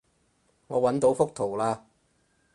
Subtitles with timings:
[0.65, 1.79] 我搵到幅圖喇